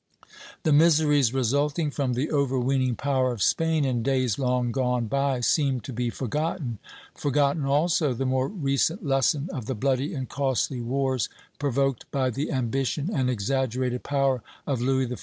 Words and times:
The 0.63 0.73
miseries 0.73 1.31
resulting 1.31 1.91
from 1.91 2.13
the 2.13 2.31
overweening 2.31 2.95
power 2.95 3.31
of 3.33 3.43
Spain 3.43 3.85
in 3.85 4.01
days 4.01 4.39
long 4.39 4.71
gone 4.71 5.05
by 5.05 5.41
seemed 5.41 5.83
to 5.83 5.93
be 5.93 6.09
forgotten; 6.09 6.79
forgotten 7.13 7.65
also 7.65 8.11
the 8.15 8.25
more 8.25 8.47
recent 8.47 9.05
lesson 9.05 9.47
of 9.53 9.67
the 9.67 9.75
bloody 9.75 10.15
and 10.15 10.27
costly 10.27 10.81
wars 10.81 11.29
provoked 11.59 12.09
by 12.09 12.31
the 12.31 12.51
ambition 12.51 13.11
and 13.13 13.29
exaggerated 13.29 14.01
power 14.01 14.41
of 14.65 14.81
Louis 14.81 15.05
XIV. 15.05 15.19